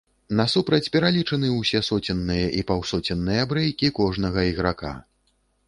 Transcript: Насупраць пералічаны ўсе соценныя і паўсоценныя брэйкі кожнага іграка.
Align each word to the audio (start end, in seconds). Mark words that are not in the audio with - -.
Насупраць 0.37 0.91
пералічаны 0.95 1.51
ўсе 1.57 1.81
соценныя 1.89 2.47
і 2.61 2.65
паўсоценныя 2.73 3.47
брэйкі 3.55 3.93
кожнага 4.01 4.49
іграка. 4.51 4.91